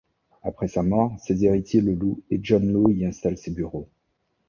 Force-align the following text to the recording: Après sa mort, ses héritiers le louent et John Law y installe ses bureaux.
Après 0.41 0.67
sa 0.67 0.81
mort, 0.81 1.15
ses 1.19 1.45
héritiers 1.45 1.79
le 1.81 1.93
louent 1.93 2.23
et 2.31 2.39
John 2.41 2.67
Law 2.73 2.89
y 2.89 3.05
installe 3.05 3.37
ses 3.37 3.51
bureaux. 3.51 3.87